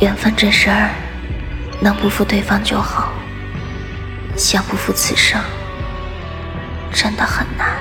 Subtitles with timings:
[0.00, 0.90] 缘分这事儿
[1.80, 3.12] 能不负对方就好
[4.36, 5.40] 想不负此生
[6.92, 7.76] 真的很难。